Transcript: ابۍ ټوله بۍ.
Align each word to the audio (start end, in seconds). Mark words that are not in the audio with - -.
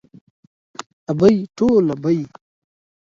ابۍ 1.11 1.35
ټوله 1.55 1.95
بۍ. 2.03 2.19